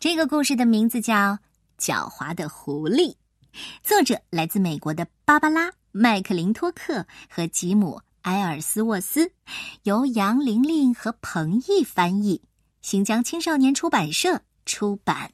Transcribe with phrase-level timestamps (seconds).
[0.00, 1.14] 这个故事的名字叫
[1.76, 3.10] 《狡猾的狐狸》，
[3.82, 9.32] 作者来自美国的芭芭拉·麦克林托克和吉姆·埃尔斯沃斯，
[9.82, 12.40] 由杨玲玲和彭毅翻译，
[12.80, 15.32] 新疆青少年出版社出版。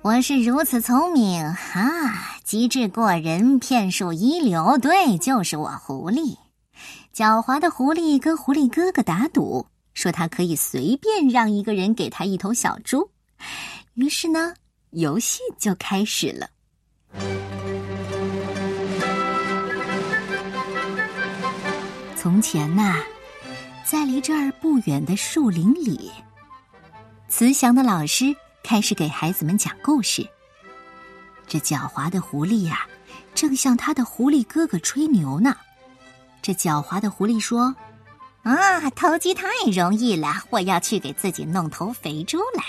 [0.00, 4.78] 我是如此聪明啊，机智过人，骗术一流。
[4.78, 6.36] 对，就是我，狐狸。
[7.12, 13.10] 狡猾的狐狸跟狐狸哥哥打赌，说他可以随便让一个人给他一头小猪。
[13.94, 14.54] 于是呢，
[14.90, 16.48] 游戏就开始了。
[22.16, 23.02] 从前呐，
[23.84, 26.10] 在离这儿不远的树林里，
[27.28, 28.34] 慈祥的老师。
[28.68, 30.28] 开始给孩子们讲故事。
[31.46, 32.86] 这狡猾的狐狸呀，
[33.34, 35.56] 正向他的狐狸哥哥吹牛呢。
[36.42, 37.74] 这狡猾的狐狸说
[38.44, 42.62] ：“啊，投机太容易了，我要去给自己弄头肥猪来。”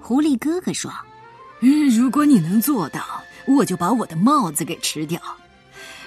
[0.00, 0.88] 狐狸哥哥说
[1.62, 5.20] ：“嗯，如果你能做到，我就把我的帽子给吃掉。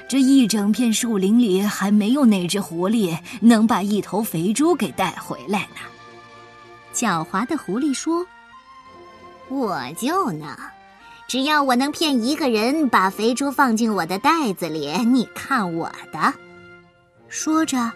[0.08, 5.82] 这一整片树林里，还没有哪只狐狸能把一头肥猪给带回来呢。”
[6.96, 8.26] 狡猾的狐狸说。
[9.52, 10.48] 我就能，
[11.28, 16.34] 只要我能骗一个人把肥猪放进我的袋子里，你看我的。
[17.28, 17.92] 说着，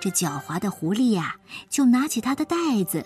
[0.00, 1.34] 这狡猾的狐狸呀，
[1.68, 2.56] 就拿起他的袋
[2.88, 3.04] 子，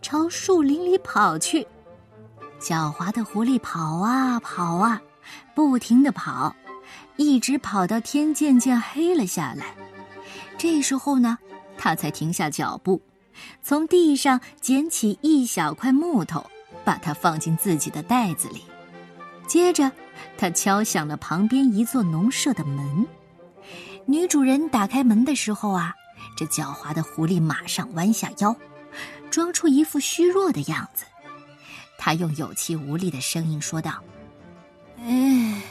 [0.00, 1.68] 朝树林里跑去。
[2.58, 5.02] 狡猾的狐狸跑啊跑啊，
[5.54, 6.56] 不停的跑，
[7.16, 9.74] 一直跑到天渐渐黑了下来。
[10.56, 11.36] 这时候呢，
[11.76, 13.02] 他才停下脚步，
[13.62, 16.42] 从地上捡起一小块木头。
[16.84, 18.64] 把它放进自己的袋子里，
[19.46, 19.90] 接着，
[20.36, 23.06] 他敲响了旁边一座农舍的门。
[24.06, 25.94] 女主人打开门的时候啊，
[26.36, 28.54] 这狡猾的狐狸马上弯下腰，
[29.30, 31.04] 装出一副虚弱的样子。
[31.96, 34.02] 他用有气无力的声音说道
[35.00, 35.62] ：“哎，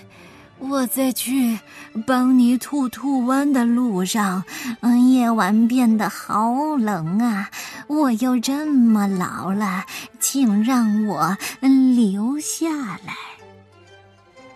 [0.59, 1.59] 我在去
[2.07, 4.43] 邦尼兔兔湾的路上，
[4.79, 7.49] 嗯，夜晚变得好冷啊。”
[7.87, 9.85] 我又这么老了，
[10.19, 12.69] 请让我留下
[13.05, 13.13] 来。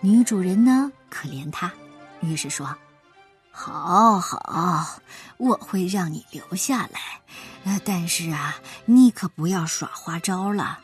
[0.00, 1.70] 女主人呢，可怜他，
[2.20, 2.74] 于是说
[3.52, 5.00] ：“好好，
[5.36, 7.78] 我会让你留下来。
[7.84, 8.56] 但是啊，
[8.86, 10.78] 你可不要耍花招了。”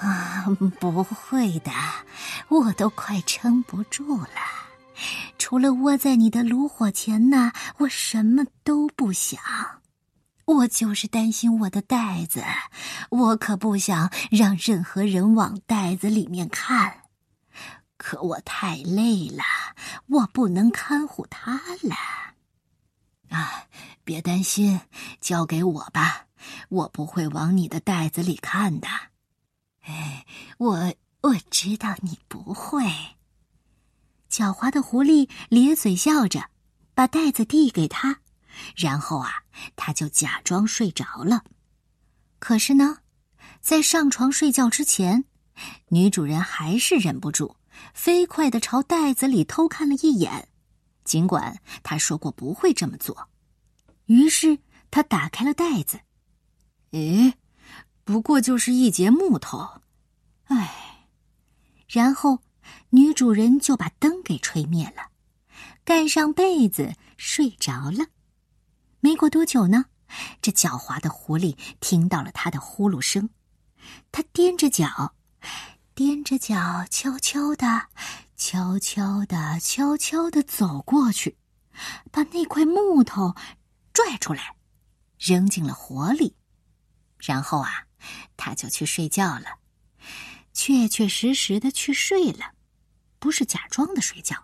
[0.00, 0.46] 啊，
[0.80, 1.70] 不会的，
[2.48, 4.28] 我都快撑不住了。
[5.38, 9.40] 除了窝在你的炉火前呢，我什么都不想。
[10.46, 12.42] 我就是担心我的袋子，
[13.10, 17.02] 我可不想让任何人往袋子里面看。
[17.96, 19.44] 可我太累了，
[20.08, 21.94] 我不能看护它了。
[23.28, 23.64] 啊，
[24.02, 24.80] 别担心，
[25.20, 26.24] 交给我吧，
[26.68, 28.88] 我不会往你的袋子里看的。
[30.58, 32.84] 我我知道你不会。
[34.30, 36.50] 狡猾的狐狸咧嘴笑着，
[36.94, 38.20] 把袋子递给他。
[38.76, 39.44] 然后啊，
[39.76, 41.44] 他就假装睡着了。
[42.38, 42.98] 可是呢，
[43.60, 45.24] 在上床睡觉之前，
[45.88, 47.56] 女主人还是忍不住，
[47.94, 50.48] 飞快的朝袋子里偷看了一眼。
[51.04, 53.28] 尽管她说过不会这么做，
[54.06, 54.58] 于是
[54.90, 56.00] 她打开了袋子。
[56.92, 57.34] 诶，
[58.04, 59.79] 不过就是一截木头。
[60.50, 61.06] 唉，
[61.88, 62.40] 然后
[62.90, 65.10] 女主人就把灯给吹灭了，
[65.84, 68.06] 盖上被子睡着了。
[68.98, 69.84] 没过多久呢，
[70.42, 73.30] 这狡猾的狐狸听到了他的呼噜声，
[74.10, 75.14] 他踮着脚，
[75.94, 77.86] 踮着脚，悄悄的、
[78.36, 81.38] 悄悄的、悄悄的走过去，
[82.10, 83.36] 把那块木头
[83.92, 84.56] 拽出来，
[85.16, 86.34] 扔进了火里，
[87.18, 87.86] 然后啊，
[88.36, 89.59] 他就去睡觉了，
[90.52, 92.52] 确确实实的去睡了，
[93.18, 94.36] 不是假装的睡觉。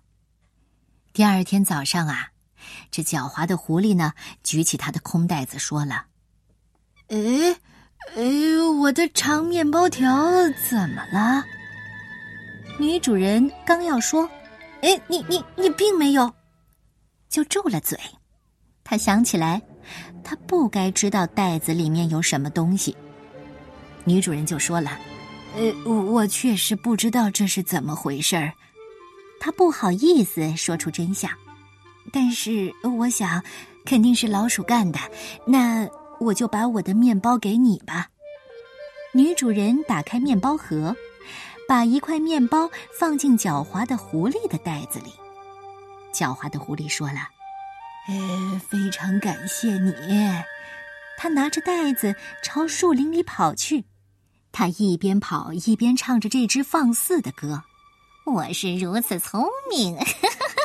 [1.13, 2.31] 第二天早上啊。
[2.91, 4.13] 这狡猾的狐狸呢，
[4.43, 6.07] 举起他的空袋子，说了
[7.09, 7.17] ：“哎，
[8.17, 10.09] 哎，我的长面包条
[10.69, 11.45] 怎么了？”
[12.81, 14.29] 女主人刚要说
[14.83, 16.33] ：“哎，你你你并没有。”
[17.29, 17.97] 就住了嘴。
[18.83, 19.63] 他想起来，
[20.25, 22.97] 他不该知道袋子里面有什么东西。
[24.05, 24.99] 女主人就说了
[25.57, 28.53] ：“呃，我确实不知道这是怎么回事儿。”
[29.41, 31.31] 他不好意思说出真相。
[32.13, 33.43] 但是我想，
[33.85, 34.99] 肯定是老鼠干的。
[35.47, 35.89] 那
[36.21, 38.09] 我就把我的面包给你吧。
[39.13, 40.95] 女主人打开面包盒，
[41.69, 45.13] 把一块面包放进狡猾的狐狸的袋子里。
[46.13, 47.29] 狡猾的狐狸说了
[48.09, 49.93] ：“呃，非常感谢你。”
[51.19, 53.85] 他拿着袋子朝树林里跑去。
[54.59, 57.63] 他一边跑一边唱着这支放肆的歌
[58.25, 59.99] ：“我是如此聪明，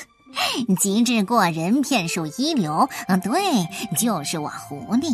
[0.79, 2.87] 机智过人，骗术一流。
[3.09, 3.33] 嗯，对，
[3.97, 5.13] 就是我狐狸。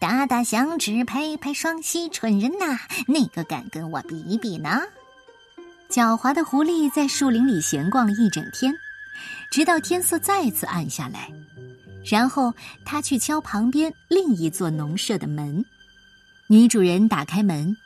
[0.00, 4.80] 打打响指，拍拍双膝，蠢人呐，哪个敢跟我比一比呢？”
[5.88, 8.74] 狡猾的狐狸在树林里闲逛了一整天，
[9.52, 11.30] 直到天色再次暗下来，
[12.04, 12.52] 然后
[12.84, 15.64] 他去敲旁边另一座农舍的门。
[16.48, 17.76] 女主人打开门。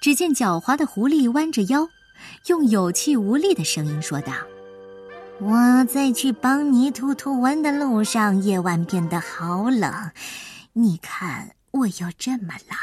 [0.00, 1.88] 只见狡猾的狐狸弯着腰，
[2.46, 4.32] 用有气无力的声音说道
[5.40, 10.10] ：“我在去邦尼兔兔湾的路上，夜晚变得好冷。
[10.72, 12.76] 你看，我又这么老，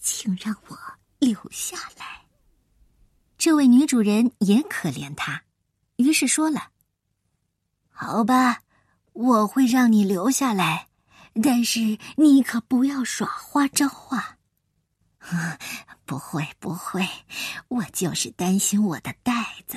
[0.00, 0.78] 请让我
[1.18, 2.22] 留下来。”
[3.38, 5.42] 这位女主人也可怜他，
[5.96, 6.68] 于是说了
[7.90, 8.60] ：“好吧，
[9.12, 10.88] 我会让你留下来，
[11.42, 14.35] 但是你可不要耍花招啊。”
[16.06, 17.06] 不会，不会，
[17.68, 19.32] 我就是担心我的袋
[19.66, 19.76] 子，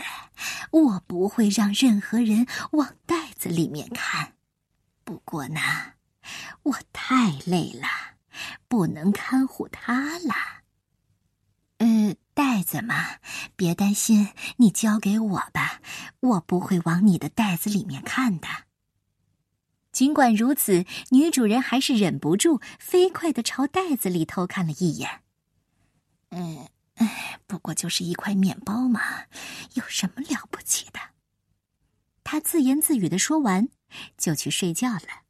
[0.72, 4.34] 我不会让任何人往袋子里面看。
[5.04, 5.60] 不过呢，
[6.62, 7.88] 我太累了，
[8.68, 10.36] 不能看护它了。
[11.80, 13.18] 呃，袋子嘛，
[13.56, 15.82] 别担心，你交给我吧，
[16.20, 18.48] 我不会往你的袋子里面看的。
[19.92, 25.22] 尽管如此，女主人还是忍不住飞快的朝袋子里偷看了一眼。
[26.30, 29.02] 嗯，哎，不过就是一块面包嘛，
[29.74, 31.00] 有什么了不起的？
[32.24, 33.68] 他自言自语的说完，
[34.18, 35.24] 就去睡觉了。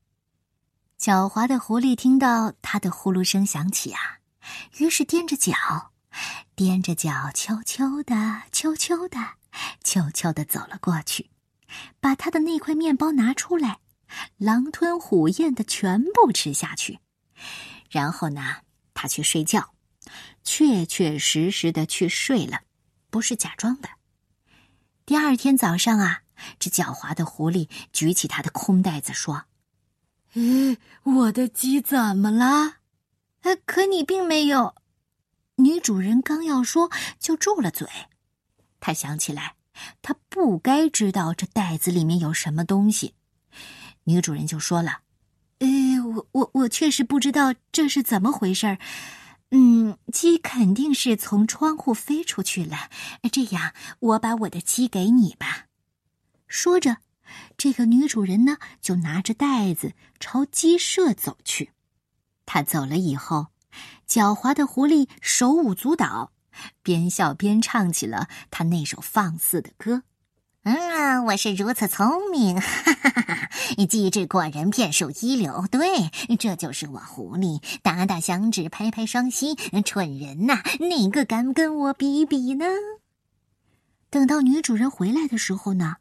[1.00, 4.20] 狡猾的狐狸听到他的呼噜声响起啊，
[4.80, 5.54] 于是踮着脚，
[6.58, 9.18] 踮着脚，悄悄的、悄悄的、
[9.82, 11.30] 悄悄的走了过去，
[12.02, 13.80] 把他的那块面包拿出来，
[14.36, 17.00] 狼吞虎咽的全部吃下去。
[17.90, 18.58] 然后呢，
[18.94, 19.74] 他去睡觉。
[20.52, 22.62] 确确实实的去睡了，
[23.12, 23.90] 不是假装的。
[25.06, 26.24] 第二天早上啊，
[26.58, 29.44] 这狡猾的狐狸举起他的空袋子说
[30.34, 32.78] ：“哎，我的鸡怎么了？”
[33.42, 34.74] 呃，可你并没有。
[35.58, 37.88] 女主人刚要说，就住了嘴。
[38.80, 39.54] 她想起来，
[40.02, 43.14] 她不该知道这袋子里面有什么东西。
[44.06, 45.02] 女主人就说了
[45.60, 45.68] ：“呃，
[46.16, 48.80] 我我我确实不知道这是怎么回事儿。”
[49.52, 52.90] 嗯，鸡肯定是从窗户飞出去了。
[53.32, 55.66] 这样，我把我的鸡给你吧。
[56.48, 56.98] 说着，
[57.58, 61.72] 这个女主人呢，就拿着袋子朝鸡舍走去。
[62.46, 63.48] 她走了以后，
[64.08, 66.32] 狡猾的狐狸手舞足蹈，
[66.84, 70.04] 边笑边唱起了他那首放肆的歌。
[70.64, 75.66] 嗯，我是如此聪明，哈哈哈哈机智过人，骗术一流。
[75.72, 79.56] 对，这就是我狐狸，打打响指，拍拍双膝。
[79.86, 82.66] 蠢人呐，哪个敢跟我比比呢？
[84.10, 85.96] 等到女主人回来的时候呢，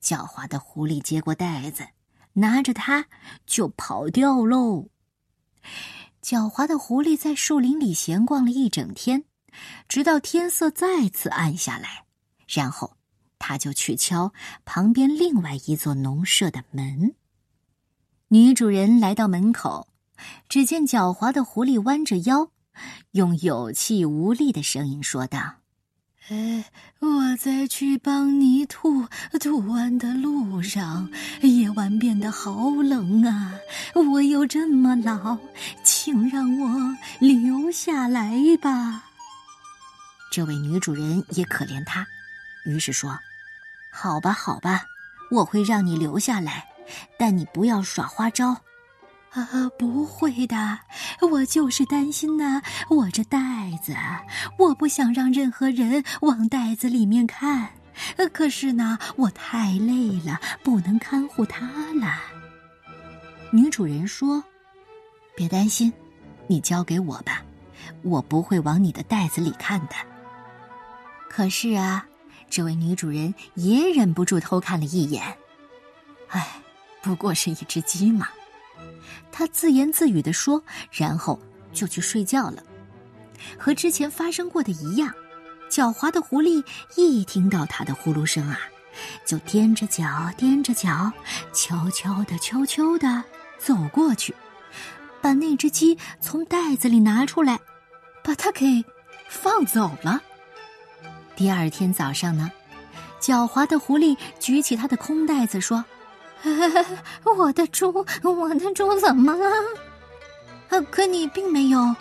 [0.00, 1.88] 狡猾的狐狸接过袋子，
[2.34, 3.06] 拿着它
[3.44, 4.86] 就跑掉喽。
[6.22, 9.24] 狡猾的狐狸在树林里闲逛了一整天，
[9.88, 12.04] 直到天色再次暗下来，
[12.46, 12.95] 然后。
[13.48, 14.32] 他就去敲
[14.64, 17.14] 旁边另外一座农舍的门。
[18.26, 19.86] 女主人来到门口，
[20.48, 22.50] 只见狡猾的狐狸弯着腰，
[23.12, 25.38] 用有气无力的声音说道
[26.26, 26.64] ：“哎，
[26.98, 29.06] 我在去帮泥兔
[29.38, 31.08] 兔湾的路上，
[31.42, 33.54] 夜晚变得好冷啊！
[33.94, 35.38] 我又这么老，
[35.84, 39.04] 请让我留下来吧。”
[40.32, 42.04] 这位女主人也可怜他。
[42.64, 43.16] 于是说
[43.98, 44.84] ：“好吧，好吧，
[45.30, 46.68] 我会让你留下来，
[47.18, 48.54] 但你不要耍花招。”
[49.32, 49.48] 啊，
[49.78, 50.78] 不会的，
[51.30, 52.60] 我就是担心呢。
[52.90, 53.38] 我这袋
[53.82, 53.96] 子，
[54.58, 57.70] 我不想让任何人往袋子里面看。
[58.34, 62.20] 可是呢，我太累了，不能看护它了。
[63.50, 64.44] 女主人说
[65.34, 65.90] ：“别担心，
[66.46, 67.42] 你交给我吧，
[68.02, 69.94] 我不会往你的袋子里看的。”
[71.30, 72.06] 可是啊。
[72.48, 75.22] 这位女主人也忍不住偷看了一眼，
[76.28, 76.62] 唉，
[77.02, 78.28] 不过是一只鸡嘛，
[79.30, 81.38] 她自言自语的说，然后
[81.72, 82.62] 就去睡觉了。
[83.58, 85.12] 和之前发生过的一样，
[85.70, 86.64] 狡猾的狐狸
[86.96, 88.58] 一听到她的呼噜声啊，
[89.24, 90.04] 就踮着脚，
[90.38, 91.12] 踮着脚，
[91.52, 93.22] 悄悄的，悄悄的
[93.58, 94.34] 走过去，
[95.20, 97.60] 把那只鸡从袋子里拿出来，
[98.24, 98.82] 把它给
[99.28, 100.22] 放走了。
[101.36, 102.50] 第二天早上呢，
[103.20, 105.84] 狡猾的狐狸举起他的空袋子说
[107.36, 109.46] ：“我的猪，我的猪怎么了？”
[110.90, 111.94] 可你并没有。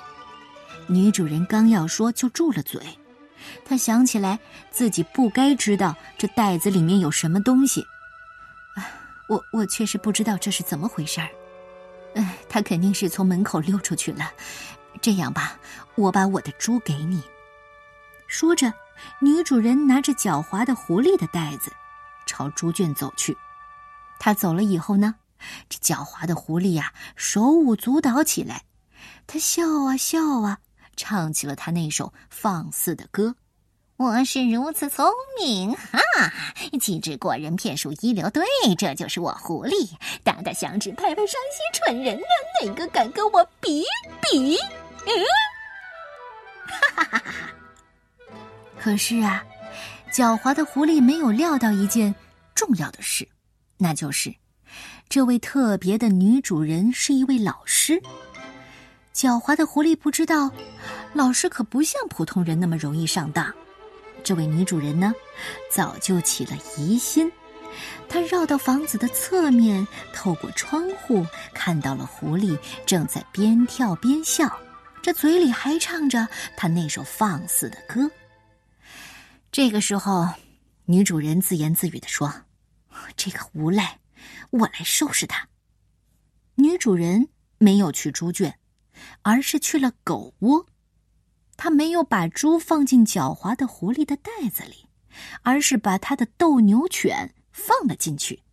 [0.88, 2.82] 女主人刚要说，就住了嘴。
[3.66, 4.40] 她想起来
[4.72, 7.86] 自己不该知道这袋子里面有什么东西。
[9.28, 11.28] 我我确实不知道这是怎么回事儿。
[12.16, 14.32] 哎，他肯定是从门口溜出去了。
[15.02, 15.58] 这样吧，
[15.96, 17.22] 我把我的猪给你。
[18.28, 18.72] 说着，
[19.20, 21.72] 女主人拿着狡猾的狐狸的袋子，
[22.26, 23.36] 朝猪圈走去。
[24.20, 25.16] 他走了以后呢，
[25.70, 28.64] 这狡猾的狐狸呀，手舞足蹈起来。
[29.28, 30.60] 他笑啊笑啊，
[30.96, 33.36] 唱起了他那首放肆的歌。
[33.98, 35.10] 我是如此聪
[35.40, 36.00] 明，哈！
[36.82, 38.44] 机智过人，骗术一流，对，
[38.78, 39.90] 这就是我狐狸。
[40.22, 42.28] 打打响指，拍拍伤心蠢人啊！
[42.62, 43.86] 哪个敢跟我比
[44.22, 44.58] 比？
[45.06, 45.10] 嗯，
[46.68, 47.55] 哈哈哈哈！
[48.86, 49.44] 可是啊，
[50.12, 52.14] 狡猾的狐狸没有料到一件
[52.54, 53.28] 重要的事，
[53.80, 54.32] 那就是
[55.10, 58.00] 这位特别的女主人是一位老师。
[59.12, 60.52] 狡猾的狐狸不知道，
[61.14, 63.52] 老师可不像普通人那么容易上当。
[64.24, 65.12] 这位女主人呢，
[65.72, 67.32] 早就起了疑心。
[68.08, 71.26] 她绕到房子的侧面，透过窗户
[71.56, 74.56] 看到了狐狸正在边跳边笑，
[75.02, 78.08] 这嘴里还唱着她那首放肆的歌。
[79.56, 80.28] 这个时候，
[80.84, 82.30] 女主人自言自语的说
[83.16, 84.02] ：“这个无赖，
[84.50, 85.48] 我来收拾他。”
[86.56, 88.60] 女主人没有去猪圈，
[89.22, 90.66] 而是去了狗窝。
[91.56, 94.90] 他没有把猪放进狡猾的狐狸的袋子里，
[95.42, 98.44] 而是把他的斗牛犬放了进去。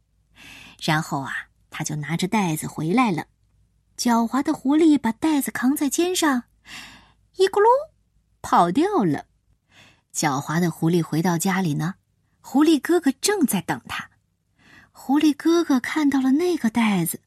[0.81, 1.33] 然后啊，
[1.69, 3.27] 他就拿着袋子回来了。
[3.99, 6.45] 狡猾的狐狸把袋子扛在肩上，
[7.39, 7.67] 一咕噜
[8.41, 9.27] 跑掉了。
[10.15, 11.95] 狡猾的狐狸回到家里呢，
[12.41, 14.11] 狐狸哥哥正在等他。
[14.91, 17.21] 狐狸哥哥看到了那个袋子，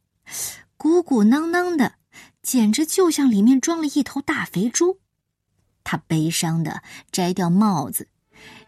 [0.77, 1.93] 鼓鼓囊囊的，
[2.43, 4.99] 简直就像里面装了一头大肥猪。
[5.83, 8.07] 他悲伤的摘掉帽子，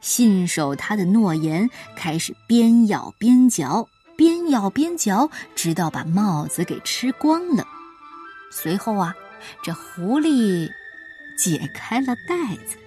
[0.01, 7.67] 信守他的诺言，开始边咬边嚼，边咬边嚼，直到把帽子给吃光了。
[8.51, 9.15] 随后啊，
[9.61, 10.67] 这狐狸
[11.37, 12.77] 解开了袋子，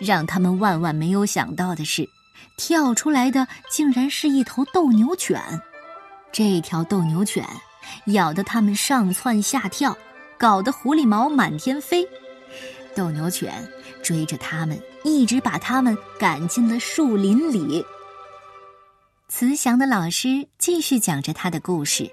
[0.00, 2.08] 让他们万万没有想到的是，
[2.56, 5.40] 跳出来的竟然是一头斗牛犬。
[6.32, 7.46] 这条斗牛犬
[8.06, 9.96] 咬得他们上蹿下跳，
[10.38, 12.06] 搞得狐狸毛满天飞。
[12.94, 13.52] 斗牛犬
[14.02, 17.84] 追着他们，一直把他们赶进了树林里。
[19.28, 22.10] 慈祥的老师继续讲着他的故事。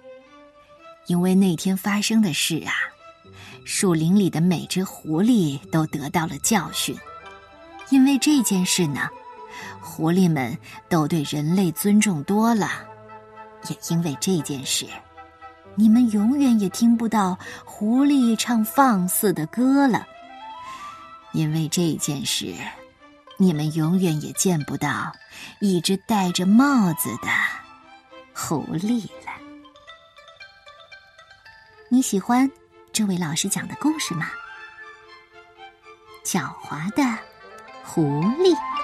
[1.07, 2.71] 因为那天发生的事啊，
[3.65, 6.97] 树林里的每只狐狸都得到了教训。
[7.89, 9.09] 因为这件事呢，
[9.81, 10.57] 狐狸们
[10.89, 12.69] 都对人类尊重多了。
[13.69, 14.85] 也因为这件事，
[15.75, 20.05] 你们永远也听不到狐狸唱放肆的歌了。
[21.31, 22.53] 因为这件事，
[23.37, 25.11] 你们永远也见不到
[25.59, 27.29] 一只戴着帽子的
[28.33, 29.31] 狐狸了。
[31.89, 32.49] 你喜欢
[32.91, 34.29] 这位老师讲的故事吗？
[36.23, 37.03] 狡猾的
[37.83, 38.01] 狐
[38.39, 38.82] 狸。